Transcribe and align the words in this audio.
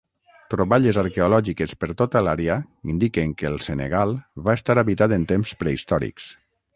Troballes 0.51 0.97
arqueològiques 1.01 1.75
per 1.83 1.89
tota 2.01 2.23
l'àrea 2.27 2.55
indiquen 2.93 3.35
que 3.41 3.49
el 3.51 3.59
Senegal 3.67 4.15
va 4.49 4.57
estar 4.61 4.77
habitat 4.83 5.15
en 5.19 5.29
temps 5.33 5.53
prehistòrics. 5.61 6.33